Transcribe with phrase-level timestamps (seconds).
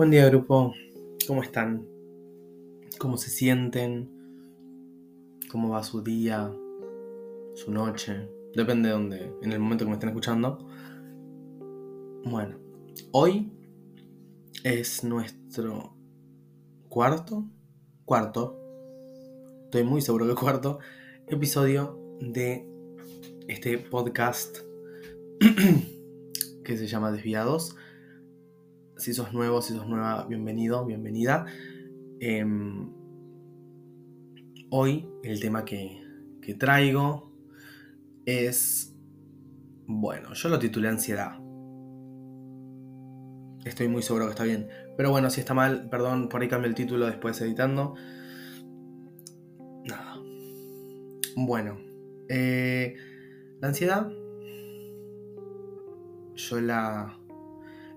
[0.00, 0.72] Buen día grupo,
[1.26, 1.86] ¿cómo están?
[2.96, 4.08] ¿Cómo se sienten?
[5.52, 6.50] ¿Cómo va su día?
[7.54, 8.26] ¿Su noche?
[8.54, 10.66] Depende de dónde, en el momento que me estén escuchando.
[12.24, 12.56] Bueno,
[13.12, 13.52] hoy
[14.64, 15.94] es nuestro
[16.88, 17.44] cuarto,
[18.06, 18.58] cuarto,
[19.64, 20.78] estoy muy seguro que cuarto,
[21.26, 22.66] episodio de
[23.48, 24.60] este podcast
[26.64, 27.76] que se llama Desviados
[29.00, 31.46] si sos nuevo, si sos nueva, bienvenido, bienvenida.
[32.20, 32.92] Em,
[34.70, 36.02] hoy el tema que,
[36.42, 37.32] que traigo
[38.26, 38.94] es,
[39.86, 41.38] bueno, yo lo titulé ansiedad.
[43.64, 44.68] Estoy muy seguro que está bien.
[44.96, 47.94] Pero bueno, si está mal, perdón, por ahí cambio el título después editando.
[49.84, 50.16] Nada.
[51.36, 51.78] Bueno.
[52.28, 52.96] Eh,
[53.60, 54.10] la ansiedad.
[56.34, 57.19] Yo la,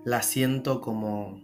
[0.04, 1.42] la siento como...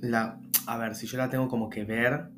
[0.00, 2.30] La, a ver, si yo la tengo como que ver,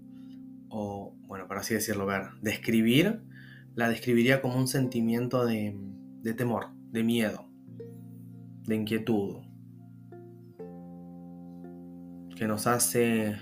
[0.68, 3.22] o bueno, por así decirlo, ver, describir,
[3.74, 5.78] la describiría como un sentimiento de,
[6.22, 7.48] de temor, de miedo,
[8.66, 9.42] de inquietud,
[12.36, 13.36] que nos hace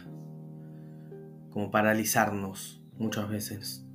[1.48, 3.86] como paralizarnos muchas veces.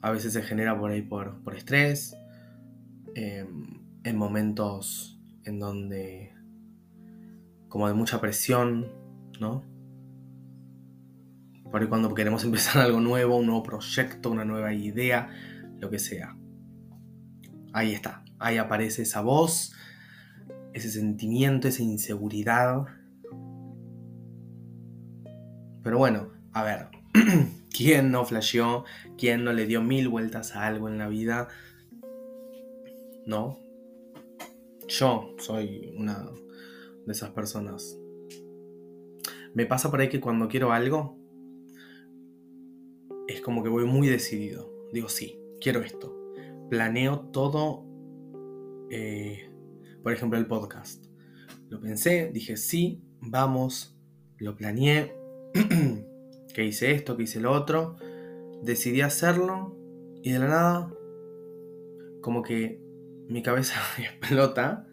[0.00, 2.17] A veces se genera por ahí por, por estrés,
[3.14, 6.34] Em, en momentos en donde
[7.68, 8.90] como de mucha presión,
[9.40, 9.64] ¿no?
[11.70, 15.28] Por ahí cuando queremos empezar algo nuevo, un nuevo proyecto, una nueva idea,
[15.78, 16.36] lo que sea.
[17.72, 19.74] Ahí está, ahí aparece esa voz,
[20.72, 22.86] ese sentimiento, esa inseguridad.
[25.82, 26.88] Pero bueno, a ver,
[27.70, 28.84] ¿quién no flasheó?
[29.18, 31.48] ¿Quién no le dio mil vueltas a algo en la vida?
[33.28, 33.60] ¿No?
[34.88, 36.30] Yo soy una
[37.04, 37.98] de esas personas.
[39.54, 41.18] Me pasa por ahí que cuando quiero algo,
[43.28, 44.72] es como que voy muy decidido.
[44.94, 46.16] Digo, sí, quiero esto.
[46.70, 47.84] Planeo todo,
[48.90, 49.50] eh,
[50.02, 51.04] por ejemplo, el podcast.
[51.68, 53.94] Lo pensé, dije, sí, vamos,
[54.38, 55.14] lo planeé,
[56.54, 57.96] que hice esto, que hice lo otro,
[58.62, 59.76] decidí hacerlo
[60.22, 60.94] y de la nada,
[62.22, 62.87] como que
[63.28, 64.86] mi cabeza explota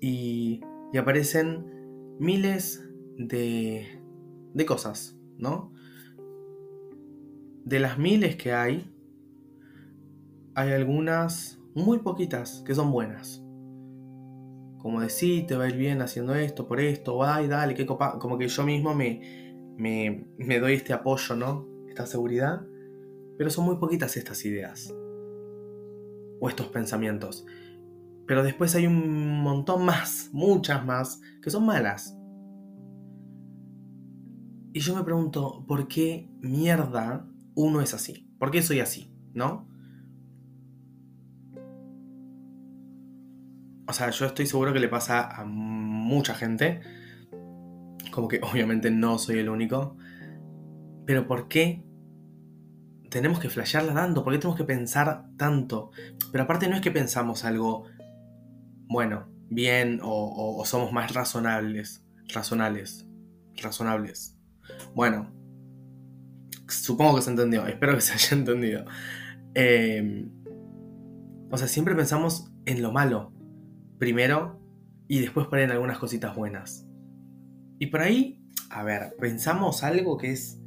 [0.00, 0.60] y,
[0.98, 2.84] aparecen miles
[3.16, 4.02] de,
[4.52, 5.72] de cosas, ¿no?
[7.64, 8.92] De las miles que hay,
[10.54, 13.44] hay algunas, muy poquitas, que son buenas.
[14.78, 18.18] Como decir, te va a ir bien haciendo esto, por esto, ay, dale, qué copa.
[18.18, 21.68] Como que yo mismo me, me, me doy este apoyo, ¿no?
[21.88, 22.66] Esta seguridad.
[23.38, 24.92] Pero son muy poquitas estas ideas
[26.40, 27.46] o estos pensamientos.
[28.26, 32.16] Pero después hay un montón más, muchas más, que son malas.
[34.72, 38.32] Y yo me pregunto, ¿por qué mierda uno es así?
[38.38, 39.12] ¿Por qué soy así?
[39.34, 39.68] ¿No?
[43.88, 46.80] O sea, yo estoy seguro que le pasa a mucha gente.
[48.12, 49.96] Como que obviamente no soy el único.
[51.04, 51.84] Pero ¿por qué
[53.10, 54.24] tenemos que flashearla tanto?
[54.24, 55.90] ¿Por qué tenemos que pensar tanto?
[56.32, 57.84] Pero aparte no es que pensamos algo
[58.90, 63.06] bueno, bien o, somos más razonables, razonables,
[63.56, 64.36] razonables.
[64.94, 65.32] Bueno,
[66.66, 68.84] supongo que se entendió, espero que se haya entendido.
[69.54, 70.30] Em,
[71.50, 73.32] o sea, siempre pensamos en lo malo
[73.98, 74.60] primero
[75.06, 76.86] y después ponen algunas cositas buenas.
[77.78, 80.60] Y por ahí, a ver, pensamos algo que es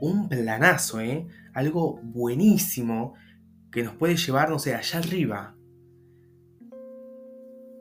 [0.00, 1.26] un planazo, ¿eh?
[1.52, 3.14] Algo buenísimo
[3.70, 5.56] que nos puede llevar, no sé, allá arriba.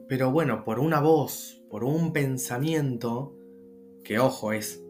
[0.07, 3.37] Pero bueno, por una voz, por un pensamiento,
[4.03, 4.83] que ojo, es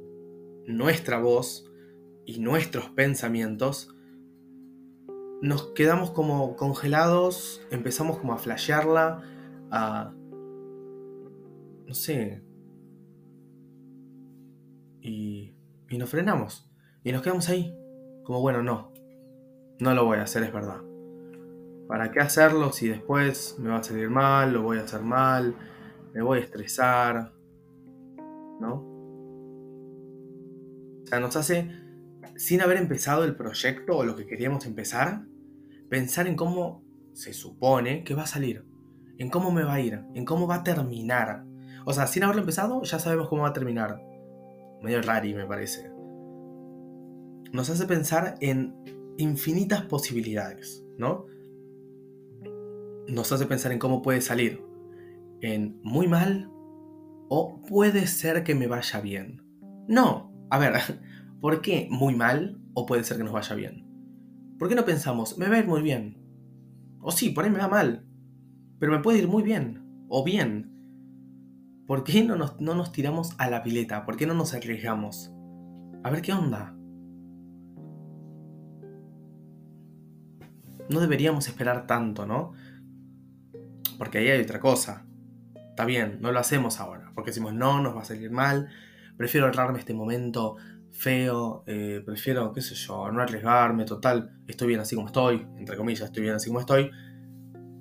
[0.66, 1.70] nuestra voz
[2.26, 3.94] y nuestros pensamientos,
[5.42, 9.24] nos quedamos como congelados, empezamos como a flashearla,
[9.72, 10.14] a...
[11.86, 12.44] no sé.
[15.02, 15.56] Y,
[15.90, 16.72] y nos frenamos.
[17.04, 17.76] Y nos quedamos ahí.
[18.24, 18.92] Como bueno, no.
[19.80, 20.82] No lo voy a hacer, es verdad.
[21.88, 25.56] ¿Para qué hacerlo si después me va a salir mal, lo voy a hacer mal,
[26.14, 27.34] me voy a estresar?
[28.60, 28.76] ¿No?
[31.04, 31.70] O sea, nos hace,
[32.38, 35.24] sin haber empezado el proyecto o lo que queríamos empezar,
[35.90, 36.84] pensar en cómo
[37.14, 38.66] se supone que va a salir,
[39.18, 41.44] en cómo me va a ir, en cómo va a terminar.
[41.86, 44.02] O sea, sin haberlo empezado, ya sabemos cómo va a terminar.
[44.82, 45.92] Medio rari, me parece.
[47.52, 48.76] Nos hace pensar en
[49.18, 51.26] infinitas posibilidades, ¿no?
[53.12, 54.64] nos hace pensar en cómo puede salir.
[55.42, 56.52] en muy mal
[57.28, 59.42] o puede ser que me vaya bien.
[59.88, 60.74] No, a ver,
[61.42, 63.88] ¿por qué muy mal o puede ser que nos vaya bien?
[64.60, 66.18] ¿Por qué no pensamos, me va a ir muy bien?
[67.02, 68.06] O sí, por ahí me va mal,
[68.80, 70.70] pero me puede ir muy bien o bien.
[71.88, 74.06] ¿Por qué no nos, no nos tiramos a la pileta?
[74.06, 75.32] ¿Por qué no nos arriesgamos?
[76.04, 76.78] A ver qué onda.
[80.92, 82.54] No deberíamos esperar tanto, ¿no?
[83.98, 85.06] Porque ahí hay otra cosa.
[85.56, 88.68] Está bien, no lo hacemos ahora, porque decimos, no, nos va a salir mal,
[89.16, 90.58] prefiero ahorrarme este momento
[90.92, 95.78] feo, eh, prefiero, qué sé yo, no arriesgarme, total, estoy bien así como estoy, entre
[95.78, 96.92] comillas, estoy bien así como estoy,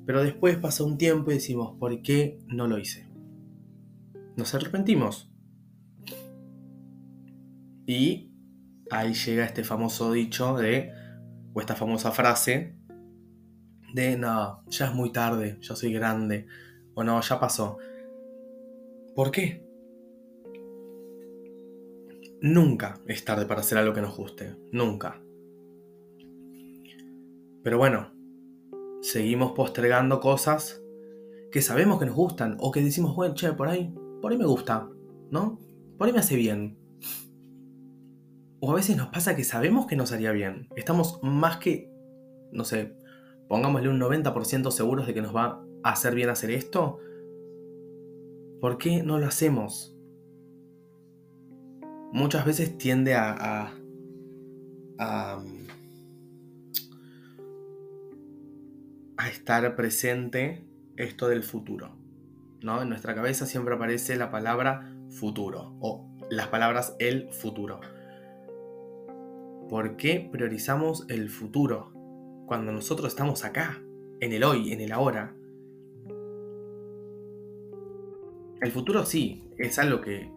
[0.07, 3.11] pero después pasa un tiempo y decimos, ¿por qué no lo hice?
[4.37, 5.33] Nos arrepentimos.
[7.87, 8.31] Y
[8.91, 10.93] ahí llega este famoso dicho de,
[11.53, 12.80] o esta famosa frase
[13.95, 16.47] de, no, ya es muy tarde, ya soy grande,
[16.95, 17.79] o no, ya pasó.
[19.15, 19.65] ¿Por qué?
[22.41, 25.21] Nunca es tarde para hacer algo que nos guste, nunca.
[27.63, 28.13] Pero bueno,
[29.03, 30.83] seguimos postergando cosas
[31.53, 33.93] que sabemos que nos gustan o que decimos, bueno, che, por ahí,
[34.23, 34.89] por ahí me gusta,
[35.31, 35.59] ¿no?
[35.99, 36.79] Por ahí me hace bien.
[38.61, 40.69] O a veces nos pasa que sabemos que nos haría bien.
[40.77, 41.91] Estamos más que,
[42.53, 42.95] no sé,
[43.51, 47.01] pongámosle un 90% seguros de que nos va a hacer bien hacer esto.
[48.61, 49.97] ¿Por qué no lo hacemos?
[52.13, 53.73] Muchas veces tiende a,
[55.01, 55.43] a,
[59.29, 60.65] estar presente
[60.97, 61.97] esto del futuro.
[62.63, 62.83] ¿no?
[62.83, 67.81] En nuestra cabeza siempre aparece la palabra futuro o las palabras el futuro.
[69.69, 72.00] ¿Por qué priorizamos el futuro
[72.51, 73.81] cuando nosotros estamos acá,
[74.19, 75.37] en el hoy, en el ahora?
[78.61, 80.33] El futuro sí, es algo que...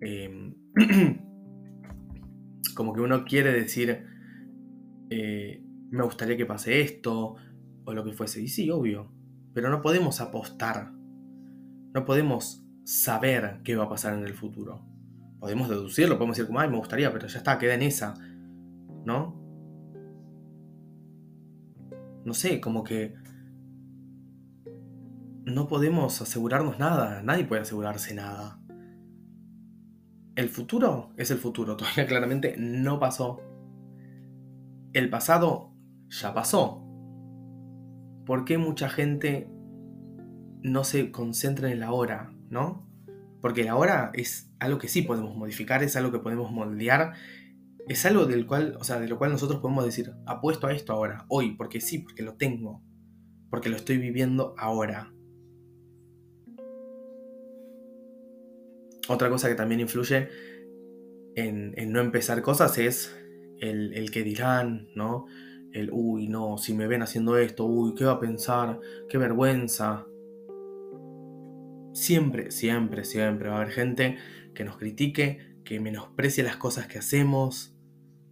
[0.00, 0.54] Em,
[2.76, 4.06] como que uno quiere decir,
[5.10, 7.34] eh, me gustaría que pase esto,
[7.84, 8.40] o lo que fuese.
[8.40, 9.10] Y sí, obvio.
[9.52, 10.92] Pero no podemos apostar.
[10.92, 14.80] No podemos saber qué va a pasar en el futuro.
[15.40, 18.14] Podemos deducirlo, podemos decir como, ay, me gustaría, pero ya está, queda en esa.
[19.04, 19.37] ¿No?
[22.28, 23.14] No sé, como que
[25.46, 28.60] no podemos asegurarnos nada, nadie puede asegurarse nada.
[30.36, 33.40] El futuro es el futuro, todavía claramente no pasó.
[34.92, 35.72] El pasado
[36.10, 36.84] ya pasó.
[38.26, 39.50] ¿Por qué mucha gente
[40.60, 42.86] no se concentra en el ahora, no?
[43.40, 47.14] Porque el ahora es algo que sí podemos modificar, es algo que podemos moldear,
[47.88, 50.92] es algo del cual, o sea, de lo cual nosotros podemos decir, apuesto a esto
[50.92, 52.82] ahora, hoy, porque sí, porque lo tengo,
[53.50, 55.12] porque lo estoy viviendo ahora.
[59.08, 60.28] Otra cosa que también influye
[61.34, 63.16] en, no empezar cosas es
[63.58, 65.26] el, el que dirán, ¿no?
[65.72, 68.80] el, uy, no, si me ven haciendo esto, uy, ¿qué va a pensar?
[69.08, 70.06] Qué vergüenza.
[71.92, 74.16] Siempre, siempre, siempre va a haber gente
[74.54, 77.77] que nos critique, que menosprecie las cosas que hacemos,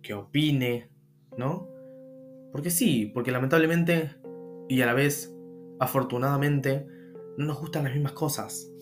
[0.06, 0.88] que opine,
[1.36, 1.68] ¿no?
[2.52, 4.14] Porque sí, porque lamentablemente
[4.68, 5.34] y a la vez,
[5.80, 6.86] afortunadamente,
[7.36, 8.72] no nos gustan las mismas cosas.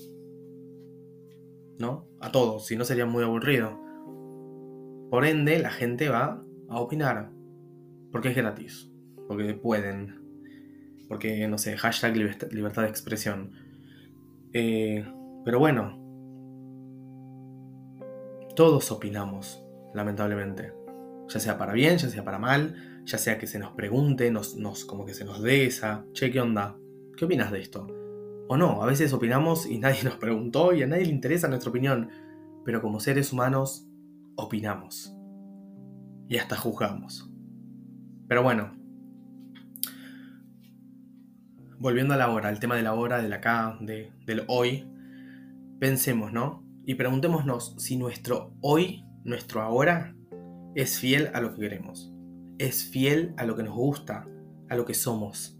[1.78, 2.07] ¿No?
[2.21, 3.81] A todos, si no sería muy aburrido.
[5.11, 7.31] Por ende, la gente va a opinar,
[8.12, 8.90] porque es gratis.
[9.26, 10.21] Porque pueden.
[11.09, 13.52] Porque, no sé, hashtag libertad de expresión.
[14.52, 15.04] Eh,
[15.45, 16.00] pero bueno.
[18.54, 20.84] Todos opinamos, lamentablemente.
[21.28, 24.57] Ya sea para bien, ya sea para mal, ya sea que se nos pregunte, nos,
[24.57, 26.76] nos, como que se nos dé esa, che, ¿qué onda?
[27.16, 27.87] ¿Qué opinas de esto?
[28.49, 31.71] O no, a veces opinamos y nadie nos preguntó y a nadie le interesa nuestra
[31.71, 32.11] opinión,
[32.64, 33.87] pero como seres humanos
[34.37, 35.14] opinamos
[36.28, 37.31] y hasta juzgamos.
[38.26, 38.73] Pero bueno,
[41.78, 44.88] volviendo a la hora, al tema de la hora, del acá, de, del hoy,
[45.78, 46.64] pensemos, ¿no?
[46.87, 50.14] Y preguntémonos si nuestro hoy, nuestro ahora,
[50.75, 52.12] es fiel a lo que queremos,
[52.59, 54.28] es fiel a lo que nos gusta,
[54.69, 55.59] a lo que somos,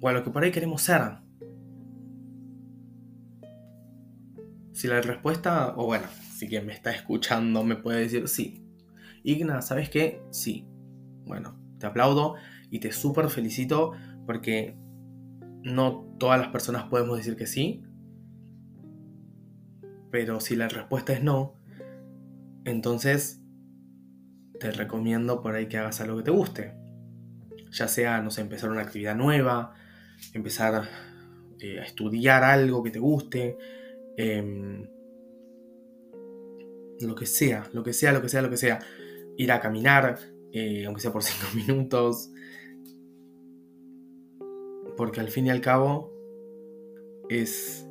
[0.00, 1.02] o a lo que por ahí queremos ser.
[4.72, 6.06] Si la respuesta, o bueno,
[6.36, 8.64] si quien me está escuchando me puede decir sí,
[9.24, 10.22] Igna, ¿sabes qué?
[10.30, 10.66] Sí.
[11.26, 12.36] Bueno, te aplaudo
[12.70, 13.92] y te súper felicito
[14.24, 14.78] porque
[15.62, 17.84] no todas las personas podemos decir que sí.
[20.10, 21.57] Pero si la respuesta es no,
[22.64, 23.40] entonces
[24.58, 26.74] te recomiendo por ahí que hagas algo que te guste.
[27.70, 29.74] Ya sea, no sé, empezar una actividad nueva,
[30.34, 30.88] empezar
[31.60, 33.56] eh, a estudiar algo que te guste,
[34.16, 34.86] em,
[37.00, 38.80] lo que sea, lo que sea, lo que sea, lo que sea.
[39.36, 40.18] Ir a caminar,
[40.52, 42.30] eh, aunque sea por cinco minutos.
[44.96, 46.12] Porque al fin y al cabo
[47.28, 47.84] es...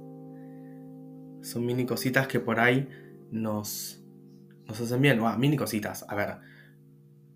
[1.41, 2.89] Son mini cositas que por ahí
[3.31, 4.03] nos,
[4.67, 5.19] nos hacen bien.
[5.19, 6.35] O, mini cositas, a ver.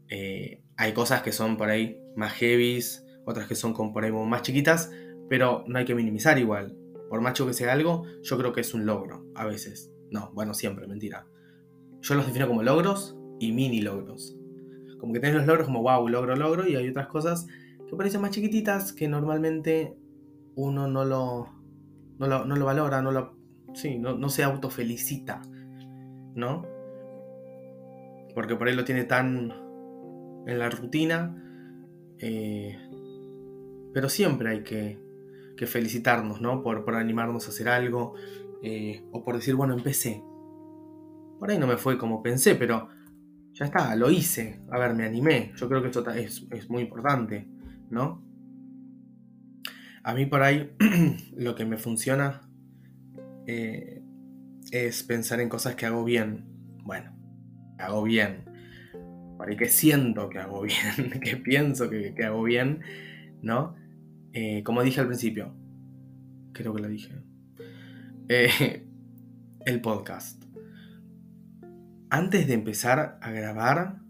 [0.09, 4.41] Eh, hay cosas que son por ahí más heavies, otras que son por ahí más
[4.41, 4.91] chiquitas,
[5.29, 6.75] pero no hay que minimizar igual.
[7.09, 9.91] Por macho que sea algo, yo creo que es un logro, a veces.
[10.11, 11.25] No, bueno, siempre, mentira.
[12.01, 14.35] Yo los defino como logros y mini logros.
[14.99, 17.47] Como que tenés los logros como, wow, logro, logro, y hay otras cosas
[17.89, 19.95] que parecen más chiquititas que normalmente
[20.55, 21.49] uno no lo,
[22.17, 23.37] no lo, valora, no lo,
[23.73, 25.41] sí, no, no se autofelicita,
[26.35, 26.65] ¿no?
[28.33, 29.51] Porque por ahí lo tiene tan
[30.47, 31.35] en la rutina,
[32.19, 32.77] eh,
[33.93, 34.99] pero siempre hay que,
[35.67, 36.63] felicitarnos, ¿no?
[36.63, 38.15] Por, por, animarnos a hacer algo,
[38.63, 40.23] eh, o por decir, bueno, empecé,
[41.41, 42.89] por ahí no me fue como pensé, pero
[43.53, 44.61] ya está, lo hice.
[44.69, 45.51] A ver, me animé.
[45.55, 47.47] Yo creo que esto es, muy importante,
[47.89, 48.23] ¿no?
[50.03, 50.71] A mí por ahí
[51.35, 52.41] lo que me funciona
[53.47, 54.03] eh,
[54.71, 56.45] es pensar en cosas que hago bien.
[56.83, 57.11] Bueno,
[57.81, 58.45] hago bien.
[59.37, 62.81] Por que siento que hago bien, que pienso que, hago bien,
[63.41, 63.75] ¿no?
[64.33, 65.53] Eh, como dije al principio,
[66.53, 67.13] creo que lo dije.
[68.29, 68.85] Eh,
[69.65, 70.41] el podcast
[72.11, 74.01] antes de empezar a grabar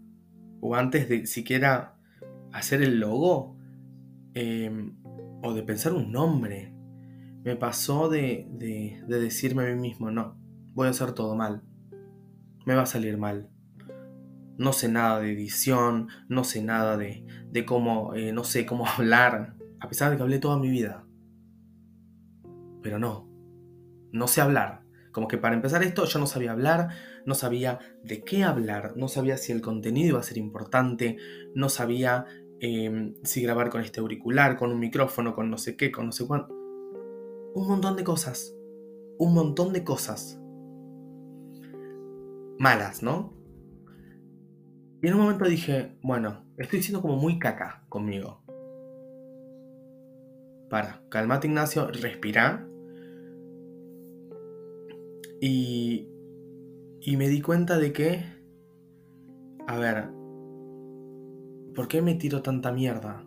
[0.60, 1.94] o antes de siquiera
[2.52, 3.56] hacer el logo
[4.34, 4.96] em,
[5.40, 6.74] o de pensar un nombre,
[7.44, 8.48] me pasó de,
[9.06, 10.36] decirme a mí mismo, no,
[10.74, 11.62] voy a hacer todo mal,
[12.66, 13.48] me va a salir mal.
[14.62, 18.86] No sé nada de edición, no sé nada de, de cómo, eh, no sé cómo
[18.96, 21.04] hablar, a pesar de que hablé toda mi vida.
[22.80, 23.28] Pero no,
[24.12, 24.84] no sé hablar.
[25.10, 26.90] Como que para empezar esto yo no sabía hablar,
[27.26, 31.16] no sabía de qué hablar, no sabía si el contenido iba a ser importante,
[31.56, 32.24] no sabía
[32.60, 36.12] em, si grabar con este auricular, con un micrófono, con no sé qué, con no
[36.12, 36.54] sé cuánto.
[37.54, 38.54] Un montón de cosas.
[39.18, 40.40] Un montón de cosas.
[42.60, 43.41] Malas, ¿no?
[45.02, 48.40] Y en un momento dije, bueno, estoy siendo como muy caca conmigo.
[50.70, 52.68] Para, calmate Ignacio, respira.
[55.40, 56.06] Y,
[57.00, 58.24] y me di cuenta de que,
[59.66, 60.08] a ver,
[61.74, 63.24] ¿por qué me tiro tanta mierda?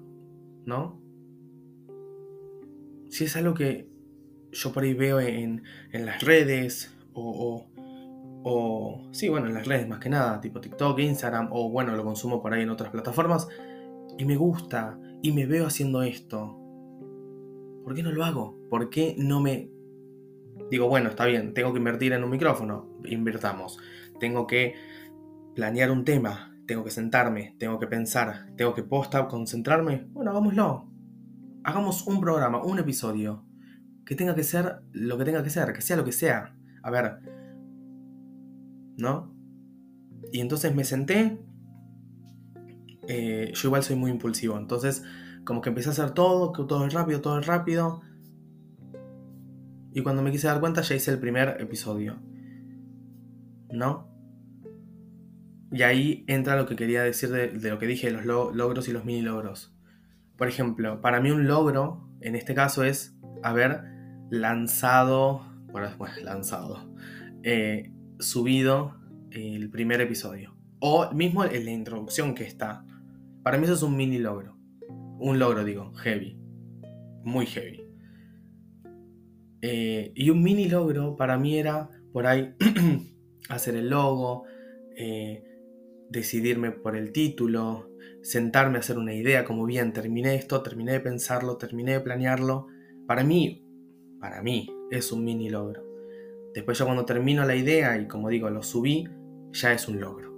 [0.65, 1.01] ¿No?
[3.09, 3.89] Si es algo que
[4.53, 7.74] yo por ahí veo en, en las redes o, o,
[8.47, 12.03] o, sí, bueno, en las redes más que nada, tipo TikTok, Instagram, o bueno, lo
[12.03, 13.47] consumo por ahí en otras plataformas,
[14.19, 16.55] y me gusta, y me veo haciendo esto.
[17.83, 18.55] ¿Por qué no lo hago?
[18.69, 19.71] ¿Por qué no me
[20.69, 23.77] digo, bueno, está bien, tengo que invertir en un micrófono, invirtamos.
[24.19, 24.75] Tengo que
[25.55, 30.07] planear un tema, tengo que sentarme, tengo que pensar, tengo que posta, concentrarme.
[30.11, 30.87] Bueno, hagámoslo.
[31.63, 33.43] Hagamos un programa, un episodio,
[34.05, 36.55] que tenga que ser lo que tenga que ser, que sea lo que sea.
[36.83, 37.19] A ver,
[38.97, 39.33] ¿no?
[40.31, 41.39] Y entonces me senté.
[43.07, 45.03] Eh, yo igual soy muy impulsivo, entonces
[45.45, 48.01] como que empecé a hacer todo, todo es rápido, todo es rápido.
[49.93, 52.17] Y cuando me quise dar cuenta ya hice el primer episodio.
[53.71, 54.09] ¿No?
[55.71, 59.05] Y ahí entra lo que quería decir de, lo que dije, los logros y los
[59.05, 59.75] mini logros.
[60.37, 63.83] Por ejemplo, para mí un logro, en este caso, es haber
[64.29, 65.89] lanzado, bueno,
[66.23, 66.93] lanzado,
[67.43, 68.95] eh, subido
[69.31, 70.55] el primer episodio.
[70.79, 72.85] O mismo en la introducción que está.
[73.43, 74.57] Para mí eso es un mini logro.
[75.19, 76.37] Un logro, digo, heavy.
[77.23, 77.85] Muy heavy.
[79.61, 82.53] Eh, y un mini logro para mí era por ahí
[83.49, 84.43] hacer el logo,
[84.95, 85.43] eh,
[86.09, 87.89] decidirme por el título,
[88.21, 92.67] sentarme a hacer una idea, como bien, terminé esto, terminé de pensarlo, terminé de planearlo.
[93.07, 93.65] Para mí,
[94.19, 95.84] para mí, es un mini logro.
[96.55, 99.09] Después ya cuando termino la idea y como digo, lo subí,
[99.51, 100.33] ya es un logro.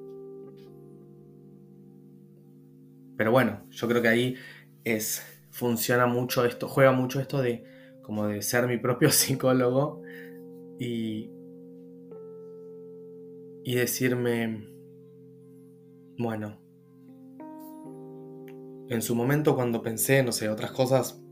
[3.16, 4.36] Pero bueno, yo creo que ahí
[4.84, 5.22] es,
[5.52, 7.64] funciona mucho esto, juega mucho esto de
[8.02, 10.02] como de ser mi propio psicólogo
[10.80, 11.30] y,
[13.64, 14.68] y decirme,
[16.18, 16.60] bueno,
[18.90, 21.24] en su momento cuando pensé, no sé, otras cosas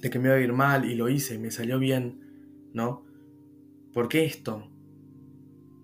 [0.00, 3.13] de que me iba a ir mal y lo hice y me salió bien, ¿no?
[3.94, 4.68] ¿Por qué esto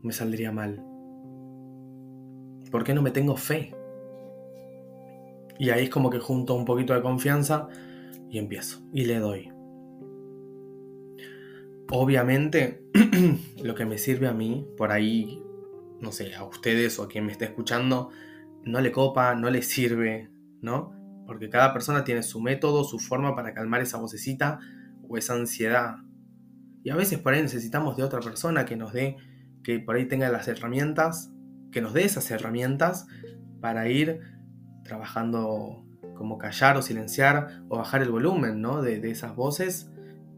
[0.03, 0.85] me saldría mal?
[2.73, 3.73] ¿Por qué no me tengo fe?
[5.61, 7.69] Y ahí es como que junto un poquito de confianza
[8.29, 9.53] y empiezo y le doy.
[11.93, 12.85] Obviamente,
[13.63, 15.41] lo que me sirve a mí, por ahí,
[16.01, 18.11] no sé, a ustedes o a quien me esté escuchando,
[18.65, 20.93] no le copa, no le sirve, ¿no?
[21.29, 24.59] Porque cada persona tiene su método, su forma para calmar esa vocecita
[25.09, 25.99] o esa ansiedad.
[26.83, 29.17] Y a veces por ahí necesitamos de otra persona que nos dé,
[29.63, 31.31] que por ahí tenga las herramientas,
[31.71, 33.07] que nos dé esas herramientas
[33.61, 34.21] para ir
[34.85, 35.85] trabajando
[36.15, 38.83] como callar o silenciar o bajar el volumen ¿no?
[38.83, 39.91] de, esas voces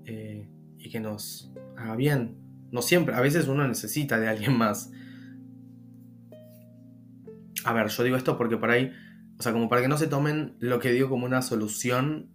[0.05, 2.37] eh, y que nos haga bien.
[2.71, 4.91] No siempre, a veces uno necesita de alguien más.
[7.65, 8.93] A ver, yo digo esto porque por ahí,
[9.39, 12.31] o sea, como para que no se tomen lo que digo como una solución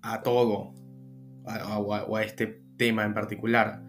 [0.00, 0.74] a todo,
[1.44, 3.82] o a este tema en particular,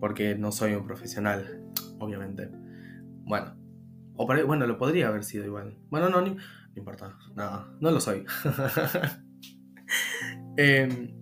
[0.00, 2.50] porque no soy un profesional, obviamente.
[3.24, 3.56] Bueno,
[4.16, 5.78] o por ahí, bueno, lo podría haber sido igual.
[5.90, 6.40] Bueno, no, ni, no
[6.76, 8.24] importa, nada, no, lo soy.
[10.56, 11.14] Em,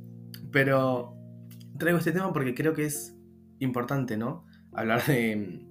[0.52, 1.16] pero
[1.78, 3.16] traigo este tema porque creo que es
[3.58, 4.46] importante, ¿no?
[4.72, 5.66] Hablar de.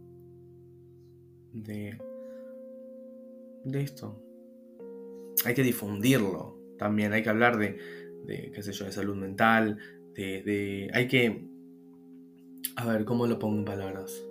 [1.53, 2.01] de.
[3.63, 4.21] de esto.
[5.45, 7.77] Hay que difundirlo también, hay que hablar de,
[8.25, 9.77] de qué sé yo, de salud mental,
[10.15, 11.47] de, hay que.
[12.75, 14.23] A ver, ¿cómo lo pongo en palabras?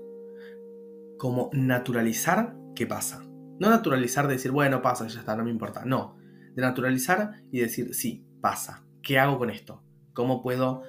[1.18, 3.24] Como naturalizar qué pasa.
[3.58, 5.84] No naturalizar de decir, bueno, pasa, ya está, no me importa.
[5.84, 6.16] No,
[6.54, 8.84] de naturalizar y decir, sí, pasa.
[9.02, 9.82] ¿Qué hago con esto?
[10.12, 10.82] ¿Cómo puedo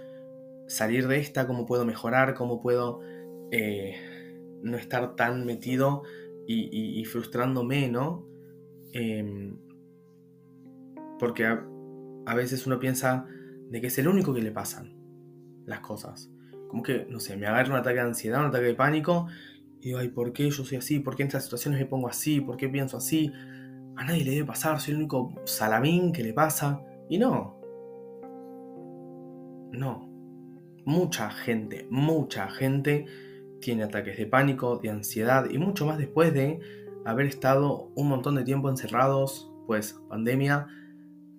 [0.67, 1.48] salir de esta?
[1.48, 2.36] ¿Cómo puedo mejorar?
[2.36, 3.01] ¿Cómo puedo
[3.51, 3.96] eh,
[4.62, 6.03] no estar tan metido
[6.48, 8.25] y, frustrándome, ¿no?
[8.93, 9.55] Em,
[11.19, 13.27] porque a, veces uno piensa
[13.69, 14.93] de que es el único que le pasan
[15.65, 16.31] las cosas.
[16.67, 19.27] Como que, no sé, me agarra un ataque de ansiedad, un ataque de pánico
[19.81, 20.99] y digo, ay, ¿por qué yo soy así?
[20.99, 22.41] ¿Por qué en estas situaciones me pongo así?
[22.41, 23.31] ¿Por qué pienso así?
[23.95, 26.81] A nadie le debe pasar, soy el único salamín que le pasa.
[27.09, 27.59] Y no.
[29.71, 30.10] No.
[30.86, 33.05] Mucha gente, mucha gente
[33.62, 36.60] tiene ataques de pánico, de ansiedad y mucho más después de
[37.05, 40.67] haber estado un montón de tiempo encerrados, pues pandemia,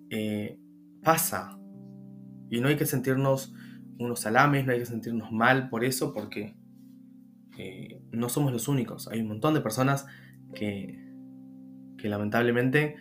[0.09, 0.57] eh,
[1.03, 1.57] pasa.
[2.51, 3.55] Y no hay que sentirnos
[3.97, 6.55] unos salames, no hay que sentirnos mal por eso, porque
[7.57, 9.07] eh, no somos los únicos.
[9.07, 10.05] Hay un montón de personas
[10.53, 11.03] que,
[11.97, 12.97] que lamentablemente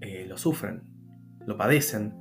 [0.00, 0.82] eh, lo sufren,
[1.46, 2.14] lo padecen.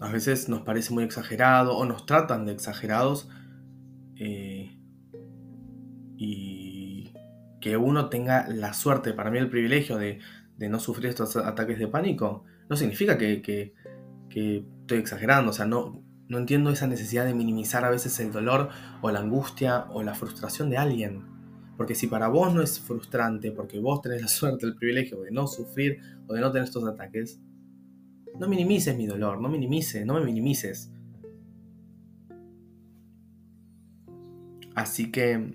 [0.00, 3.28] A veces nos parece muy exagerado o nos tratan de exagerados
[4.16, 4.78] eh,
[6.16, 7.12] y
[7.60, 10.20] que uno tenga la suerte, para mí el privilegio de,
[10.58, 13.74] no sufrir estos ataques de pánico, no significa que,
[14.30, 18.68] estoy exagerando, o sea, no, no entiendo esa necesidad de minimizar a veces el dolor
[19.02, 21.24] o la angustia o la frustración de alguien.
[21.76, 25.32] Porque si para vos no es frustrante, porque vos tenés la suerte, el privilegio de
[25.32, 27.40] no sufrir o de no tener estos ataques,
[28.38, 30.92] no minimices mi dolor, no minimices, no me minimices.
[34.76, 35.54] Así que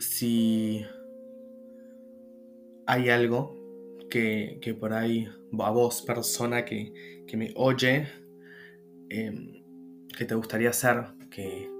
[0.00, 0.84] si
[2.88, 3.61] hay algo
[4.12, 8.08] que, por ahí, a vos, persona que, que me oye,
[9.14, 9.62] Em,
[10.16, 11.70] que te gustaría hacer, que,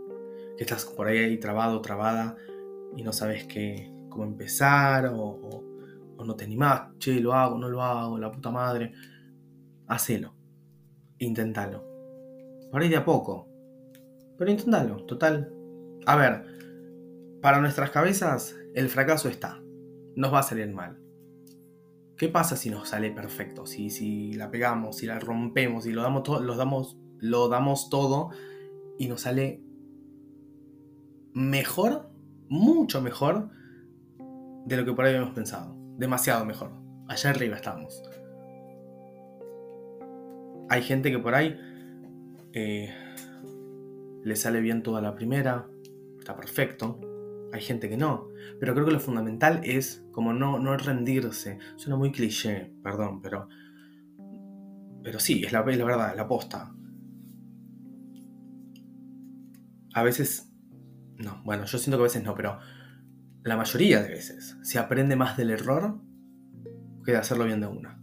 [0.58, 2.36] estás por ahí, trabado, trabada
[2.94, 5.64] y no sabes qué, cómo empezar o,
[6.24, 8.92] no te animás, che, lo hago, no lo hago, la puta madre,
[9.88, 10.34] hacelo,
[11.18, 11.82] inténtalo.
[12.70, 13.48] Por ahí de a poco,
[14.36, 15.50] pero inténtalo, total.
[16.04, 16.44] A ver,
[17.40, 19.58] para nuestras cabezas el fracaso está,
[20.14, 21.01] nos va a salir mal.
[22.22, 23.66] ¿Qué pasa si nos sale perfecto?
[23.66, 27.90] Si, si la pegamos, si la rompemos, si lo damos, todo, los damos lo damos
[27.90, 28.30] todo
[28.96, 29.60] y nos sale
[31.32, 32.12] mejor,
[32.48, 33.50] mucho mejor
[34.66, 35.74] de lo que por ahí habíamos pensado.
[35.98, 36.70] Demasiado mejor.
[37.08, 38.00] Allá arriba estamos.
[40.68, 41.58] Hay gente que por ahí
[42.52, 42.94] eh,
[44.22, 45.66] le sale bien toda la primera,
[46.20, 47.00] está perfecto.
[47.52, 48.28] Hay gente que no.
[48.58, 51.58] Pero creo que lo fundamental es como no, no rendirse.
[51.76, 53.48] Suena muy cliché, perdón, pero.
[55.02, 56.72] Pero sí, es la, es la verdad, la posta
[59.94, 60.50] a veces,
[61.16, 62.58] no, bueno, yo siento que a veces no, pero
[63.42, 66.00] la mayoría de veces se aprende más del error
[67.04, 68.00] que de hacerlo bien de una.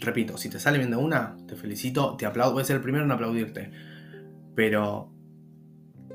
[0.00, 2.82] Repito, si te sale bien de una, te felicito, te aplaudo, voy a ser el
[2.82, 3.70] primero en aplaudirte.
[4.54, 5.12] Pero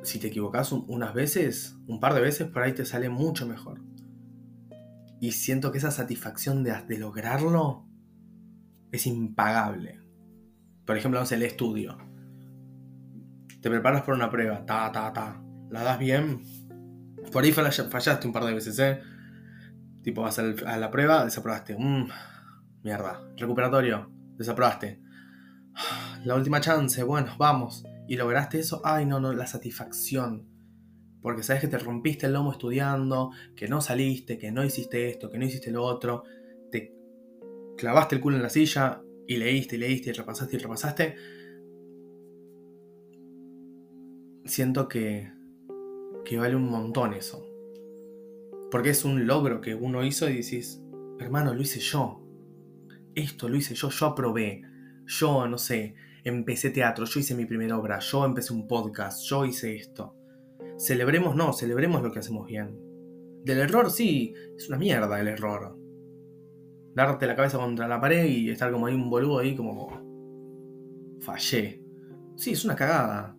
[0.03, 3.81] si te equivocas unas veces, un par de veces, por ahí te sale mucho mejor.
[5.19, 7.85] Y siento que esa satisfacción de, lograrlo
[8.91, 9.99] es impagable.
[10.85, 11.97] Por ejemplo, el estudio
[13.61, 16.41] te preparas para una prueba, ta, ta, ta, la das bien,
[17.31, 18.99] por ahí fallaste un par de veces, ¿eh?
[20.01, 22.07] Tipo, vas a la prueba, desaprobaste, mm,
[22.83, 23.21] Mierda.
[23.37, 24.09] Recuperatorio.
[24.37, 24.99] Desaprobaste.
[26.25, 27.03] La última chance.
[27.03, 27.83] Bueno, vamos.
[28.11, 28.81] ¿Y lograste eso?
[28.83, 30.45] Ay, no, no, la satisfacción.
[31.21, 35.29] Porque sabes que te rompiste el lomo estudiando, que no saliste, que no hiciste esto,
[35.29, 36.23] que no hiciste lo otro.
[36.69, 36.93] Te
[37.77, 41.15] clavaste el culo en la silla y leíste y leíste y repasaste y repasaste.
[44.43, 45.31] Siento que,
[46.25, 47.47] que vale un montón eso.
[48.69, 50.81] Porque es un logro que uno hizo y decís,
[51.17, 52.21] hermano, lo hice yo.
[53.15, 54.63] Esto lo hice yo, yo aprobé.
[55.05, 59.45] Yo, no sé, empecé teatro, yo hice mi primera obra, yo empecé un podcast, yo
[59.45, 60.15] hice esto.
[60.77, 62.77] Celebremos, no, celebremos lo que hacemos bien.
[63.43, 65.77] Del error, sí, es una mierda el error.
[66.93, 69.89] Darte la cabeza contra la pared y estar como ahí un boludo ahí como...
[71.21, 71.81] Fallé.
[72.35, 73.37] Sí, es una cagada.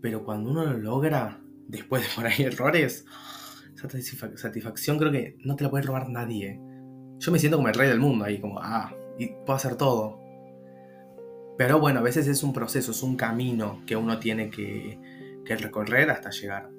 [0.00, 3.04] Pero cuando uno lo logra, después de por ahí errores,
[3.74, 6.60] esa satisfacción creo que no te la puede robar nadie.
[7.18, 10.23] Yo me siento como el rey del mundo ahí, como, ah, y puedo hacer todo.
[11.56, 14.98] Pero bueno, a veces es un proceso, es un camino que uno tiene que,
[15.46, 16.70] recorrer hasta llegar.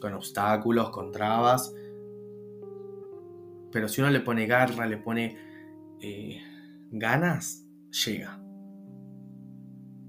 [0.00, 1.74] Con obstáculos, con trabas.
[3.72, 5.36] Pero si uno le pone garra, le pone
[6.00, 6.40] eh,
[6.92, 7.64] ganas,
[8.04, 8.40] llega.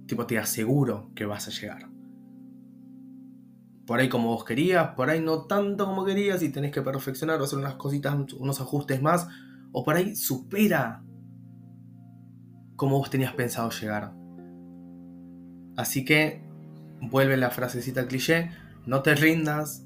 [0.05, 1.89] Tipo, te aseguro que vas a llegar.
[3.87, 7.39] Por ahí como vos querías, por ahí no tanto como querías y tenés que perfeccionar
[7.39, 9.27] o hacer unas cositas, unos ajustes más.
[9.71, 11.03] O por ahí supera
[12.75, 14.13] como vos tenías pensado llegar.
[15.77, 16.41] Así que
[17.01, 18.51] vuelve la frasecita cliché,
[18.85, 19.85] no te rindas,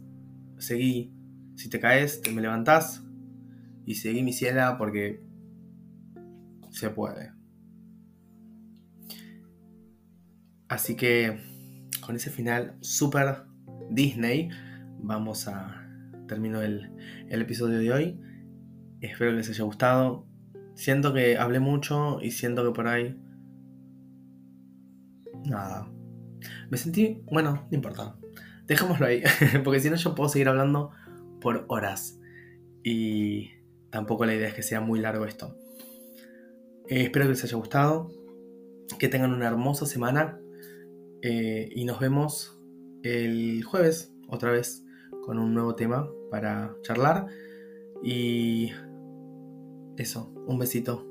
[0.58, 1.14] seguí.
[1.56, 3.04] Si te caes, te me levantás
[3.86, 5.22] y seguí mi ciela porque
[6.70, 7.34] se puede.
[10.68, 11.40] Así que
[12.06, 13.44] con ese final súper
[13.90, 14.50] Disney,
[15.00, 15.86] vamos a
[16.28, 16.92] terminar el,
[17.28, 18.22] el episodio de hoy.
[19.02, 20.29] Espero que les haya gustado.
[20.80, 23.14] Siento que hablé mucho y siento que por ahí...
[25.44, 25.92] Nada.
[26.70, 27.22] Me sentí...
[27.30, 28.16] Bueno, no importa.
[28.66, 29.22] Dejémoslo ahí.
[29.66, 30.92] Porque si no yo puedo seguir hablando
[31.42, 32.18] por horas.
[32.82, 33.50] Y
[33.90, 35.54] tampoco la idea es que sea muy largo esto.
[36.88, 38.10] Eh, espero que les haya gustado.
[38.98, 40.40] Que tengan una hermosa semana.
[41.22, 42.58] Eh, y nos vemos
[43.04, 44.86] el jueves otra vez
[45.26, 47.28] con un nuevo tema para charlar.
[48.02, 48.72] Y
[50.00, 51.09] eso, un besito.